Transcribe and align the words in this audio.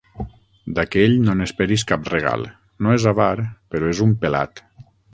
D'aquell 0.79 1.13
no 1.25 1.35
n'esperis 1.41 1.85
cap 1.93 2.11
regal: 2.15 2.49
no 2.87 2.97
és 3.01 3.09
avar, 3.15 3.31
però 3.75 3.93
és 3.95 4.07
un 4.09 4.21
pelat. 4.27 4.69